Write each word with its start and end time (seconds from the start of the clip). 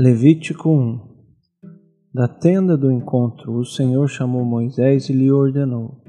Levítico 0.00 0.70
1 0.70 1.00
Da 2.14 2.28
tenda 2.28 2.76
do 2.76 2.88
encontro, 2.92 3.54
o 3.54 3.64
Senhor 3.64 4.06
chamou 4.06 4.44
Moisés 4.44 5.08
e 5.08 5.12
lhe 5.12 5.28
ordenou: 5.28 6.00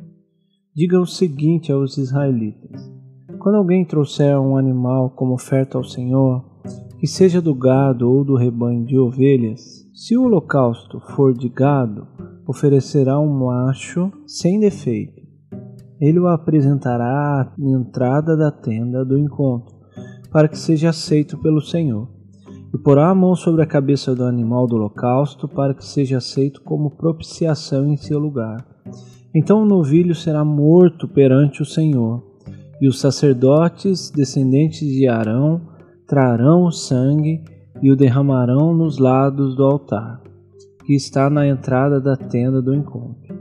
Diga 0.76 1.02
o 1.02 1.08
seguinte 1.08 1.72
aos 1.72 1.98
israelitas: 1.98 2.88
Quando 3.40 3.56
alguém 3.56 3.84
trouxer 3.84 4.40
um 4.40 4.56
animal 4.56 5.10
como 5.16 5.34
oferta 5.34 5.76
ao 5.76 5.84
Senhor, 5.84 6.46
que 7.00 7.08
seja 7.08 7.42
do 7.42 7.56
gado 7.56 8.08
ou 8.08 8.24
do 8.24 8.36
rebanho 8.36 8.86
de 8.86 8.96
ovelhas, 8.96 9.60
se 9.96 10.16
o 10.16 10.22
holocausto 10.26 11.00
for 11.16 11.34
de 11.34 11.50
gado, 11.50 12.08
oferecerá 12.48 13.20
um 13.20 13.40
macho 13.40 14.12
sem 14.28 14.60
defeito. 14.60 15.20
Ele 16.00 16.20
o 16.20 16.28
apresentará 16.28 17.42
à 17.42 17.56
entrada 17.60 18.38
da 18.38 18.52
tenda 18.52 19.04
do 19.04 19.18
encontro, 19.18 19.76
para 20.32 20.48
que 20.48 20.60
seja 20.60 20.90
aceito 20.90 21.40
pelo 21.40 21.60
Senhor 21.60 22.19
e 22.74 22.78
porá 22.78 23.10
a 23.10 23.16
mão 23.16 23.36
sobre 23.36 23.62
a 23.62 23.68
cabeça 23.68 24.14
do 24.16 24.24
animal 24.24 24.68
do 24.68 24.76
holocausto, 24.76 25.48
para 25.48 25.74
que 25.74 25.86
seja 25.86 26.18
aceito 26.18 26.62
como 26.62 26.92
propiciação 26.92 27.88
em 27.88 27.98
seu 27.98 28.20
lugar. 28.20 28.66
Então 29.34 29.62
o 29.62 29.66
novilho 29.66 30.16
será 30.16 30.44
morto 30.44 31.08
perante 31.08 31.62
o 31.62 31.66
Senhor, 31.66 32.24
e 32.82 32.88
os 32.88 33.00
sacerdotes, 33.00 34.10
descendentes 34.10 34.88
de 34.88 35.08
Arão, 35.08 35.62
trarão 36.08 36.66
o 36.66 36.72
sangue 36.72 37.44
e 37.82 37.92
o 37.92 37.96
derramarão 37.96 38.74
nos 38.74 38.98
lados 38.98 39.56
do 39.56 39.64
altar, 39.64 40.22
que 40.86 40.96
está 40.96 41.30
na 41.30 41.48
entrada 41.48 42.02
da 42.02 42.16
tenda 42.16 42.62
do 42.62 42.74
encontro. 42.74 43.38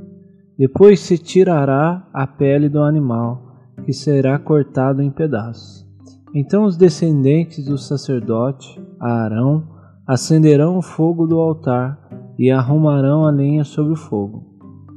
Depois 0.59 1.01
se 1.01 1.17
tirará 1.17 2.07
a 2.13 2.27
pele 2.27 2.69
do 2.69 2.83
animal, 2.83 3.43
que 3.85 3.93
será 3.93 4.39
cortado 4.39 5.01
em 5.01 5.11
pedaços. 5.11 5.88
Então 6.35 6.65
os 6.65 6.77
descendentes 6.77 7.65
do 7.65 7.79
sacerdote, 7.79 8.81
Arão, 9.01 9.65
acenderão 10.07 10.79
o 10.79 10.83
fogo 10.83 11.27
do 11.27 11.39
altar 11.39 11.98
e 12.39 12.51
arrumarão 12.51 13.27
a 13.27 13.31
lenha 13.31 13.65
sobre 13.65 13.93
o 13.93 13.97
fogo. 13.97 14.45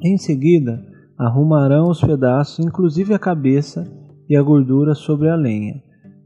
Em 0.04 0.18
seguida, 0.18 0.84
arrumarão 1.18 1.90
os 1.90 2.02
pedaços, 2.02 2.66
inclusive 2.66 3.14
a 3.14 3.20
cabeça 3.20 3.86
e 4.30 4.36
a 4.36 4.42
gordura 4.42 4.96
sobre 4.96 5.30
a 5.30 5.36
lenha, 5.36 5.82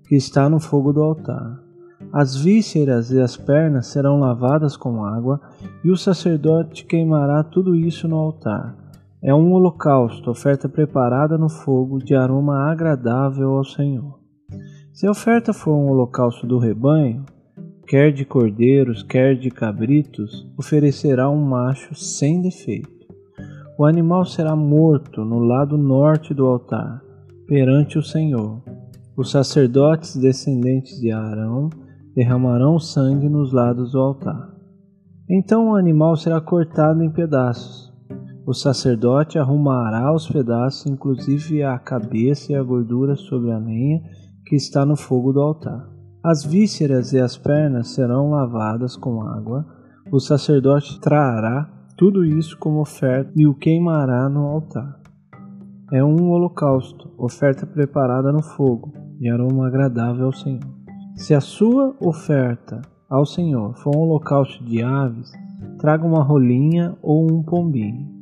que 0.07 0.15
está 0.15 0.49
no 0.49 0.59
fogo 0.59 0.93
do 0.93 1.01
altar. 1.01 1.59
As 2.13 2.35
vísceras 2.35 3.11
e 3.11 3.19
as 3.19 3.35
pernas 3.35 3.87
serão 3.87 4.19
lavadas 4.19 4.77
com 4.77 5.03
água, 5.03 5.41
e 5.83 5.91
o 5.91 5.97
sacerdote 5.97 6.85
queimará 6.85 7.43
tudo 7.43 7.75
isso 7.75 8.07
no 8.07 8.15
altar. 8.15 8.75
É 9.21 9.33
um 9.33 9.51
holocausto, 9.53 10.29
oferta 10.29 10.69
preparada 10.69 11.37
no 11.37 11.49
fogo, 11.49 11.99
de 11.99 12.15
aroma 12.15 12.71
agradável 12.71 13.57
ao 13.57 13.63
Senhor. 13.63 14.14
Se 14.95 15.05
a 15.05 15.11
oferta 15.11 15.51
for 15.51 15.75
um 15.75 15.89
holocausto 15.89 16.47
do 16.47 16.57
rebanho, 16.57 17.25
quer 17.85 18.13
de 18.13 18.23
cordeiros, 18.23 19.03
quer 19.03 19.37
de 19.37 19.51
cabritos, 19.51 20.49
oferecerá 20.57 21.29
um 21.29 21.43
macho 21.43 21.93
sem 21.93 22.41
defeito. 22.41 23.05
O 23.77 23.83
animal 23.83 24.23
será 24.23 24.55
morto 24.55 25.25
no 25.25 25.39
lado 25.39 25.77
norte 25.77 26.33
do 26.33 26.45
altar, 26.45 27.01
perante 27.45 27.97
o 27.97 28.01
Senhor. 28.01 28.63
Os 29.17 29.31
sacerdotes 29.31 30.15
descendentes 30.15 30.97
de 31.01 31.11
Arão 31.11 31.69
derramarão 32.15 32.79
sangue 32.79 33.27
nos 33.27 33.51
lados 33.51 33.91
do 33.91 33.99
altar. 33.99 34.49
Então 35.29 35.71
o 35.71 35.75
animal 35.75 36.15
será 36.15 36.39
cortado 36.39 37.03
em 37.03 37.11
pedaços. 37.11 37.93
O 38.47 38.53
sacerdote 38.53 39.37
arrumará 39.37 40.13
os 40.13 40.25
pedaços, 40.25 40.85
inclusive 40.85 41.63
a 41.63 41.77
cabeça 41.77 42.53
e 42.53 42.55
a 42.55 42.63
gordura 42.63 43.17
sobre 43.17 43.51
a 43.51 43.57
lenha, 43.57 44.01
que 44.45 44.55
está 44.55 44.85
no 44.85 44.95
fogo 44.95 45.33
do 45.33 45.41
altar. 45.41 45.89
As 46.23 46.43
vísceras 46.43 47.13
e 47.13 47.19
as 47.19 47.37
pernas 47.37 47.89
serão 47.89 48.29
lavadas 48.29 48.95
com 48.95 49.21
água. 49.21 49.65
O 50.11 50.19
sacerdote 50.19 50.99
trará 50.99 51.69
tudo 51.97 52.25
isso 52.25 52.57
como 52.57 52.81
oferta 52.81 53.31
e 53.35 53.47
o 53.47 53.53
queimará 53.53 54.27
no 54.29 54.45
altar. 54.45 54.99
É 55.91 56.03
um 56.03 56.29
holocausto, 56.31 57.11
oferta 57.17 57.65
preparada 57.65 58.31
no 58.31 58.41
fogo, 58.41 58.91
de 59.19 59.29
aroma 59.29 59.67
agradável 59.67 60.25
ao 60.25 60.33
Senhor. 60.33 60.63
Se 61.15 61.33
a 61.33 61.39
sua 61.39 61.95
oferta 61.99 62.81
ao 63.09 63.25
Senhor 63.25 63.75
for 63.75 63.95
um 63.95 63.99
holocausto 63.99 64.63
de 64.65 64.81
aves, 64.81 65.31
traga 65.79 66.05
uma 66.05 66.23
rolinha 66.23 66.97
ou 67.01 67.31
um 67.31 67.43
pombinho. 67.43 68.13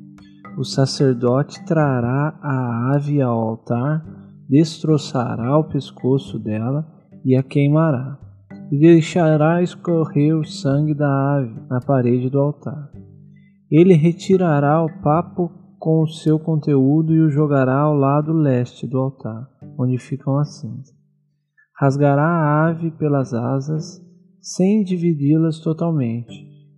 O 0.58 0.64
sacerdote 0.64 1.64
trará 1.66 2.38
a 2.42 2.94
ave 2.94 3.22
ao 3.22 3.40
altar 3.40 4.23
destroçará 4.50 5.58
o 5.58 5.64
pescoço 5.64 6.38
dela 6.40 6.86
e 7.24 7.36
a 7.36 7.44
queimará, 7.44 8.20
e 8.72 8.78
deixará 8.78 9.62
escorrer 9.62 10.38
o 10.38 10.44
sangue 10.44 10.94
da 10.94 11.38
ave 11.38 11.54
na 11.70 11.80
parede 11.80 12.30
do 12.30 12.40
altar. 12.40 12.92
Ele 13.72 13.94
retirará 13.94 14.84
o 14.84 15.02
papo 15.02 15.52
com 15.80 16.02
o 16.02 16.08
seu 16.08 16.40
conteúdo 16.40 17.14
e 17.14 17.20
o 17.20 17.30
jogará 17.30 17.80
ao 17.80 17.96
lado 17.96 18.32
leste 18.32 18.88
do 18.88 19.00
altar, 19.00 19.50
onde 19.78 19.98
ficam 19.98 20.38
as 20.38 20.60
cinzas. 20.60 20.96
Rasgará 21.78 22.24
a 22.24 22.70
ave 22.70 22.92
pelas 22.92 23.34
asas, 23.34 24.02
sem 24.42 24.84
dividi-las 24.84 25.60
totalmente. 25.60 26.34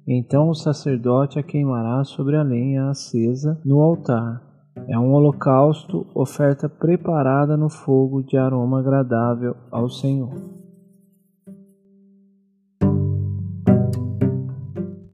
Então 0.08 0.50
o 0.50 0.56
sacerdote 0.56 1.38
a 1.38 1.44
queimará 1.44 2.04
sobre 2.04 2.38
a 2.38 2.44
lenha 2.44 2.90
acesa 2.90 3.60
no 3.66 3.82
altar, 3.82 4.42
é 4.88 4.98
um 4.98 5.14
holocausto, 5.14 6.06
oferta 6.14 6.70
preparada 6.70 7.58
no 7.58 7.70
fogo 7.70 8.22
de 8.22 8.38
aroma 8.38 8.80
agradável 8.80 9.56
ao 9.72 9.90
Senhor. 9.90 10.65